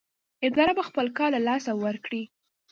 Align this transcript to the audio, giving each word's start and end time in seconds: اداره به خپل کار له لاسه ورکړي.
اداره 0.47 0.73
به 0.77 0.83
خپل 0.89 1.07
کار 1.17 1.29
له 1.35 1.39
لاسه 1.47 1.71
ورکړي. 1.83 2.23